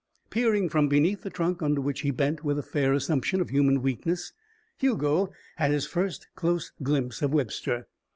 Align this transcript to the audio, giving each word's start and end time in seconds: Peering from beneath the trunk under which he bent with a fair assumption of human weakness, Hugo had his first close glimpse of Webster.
Peering 0.31 0.67
from 0.67 0.87
beneath 0.87 1.21
the 1.21 1.29
trunk 1.29 1.61
under 1.61 1.79
which 1.79 1.99
he 2.01 2.09
bent 2.09 2.43
with 2.43 2.57
a 2.57 2.63
fair 2.63 2.91
assumption 2.91 3.39
of 3.39 3.49
human 3.51 3.83
weakness, 3.83 4.33
Hugo 4.79 5.29
had 5.57 5.69
his 5.69 5.85
first 5.85 6.27
close 6.33 6.71
glimpse 6.81 7.21
of 7.21 7.31
Webster. 7.31 7.85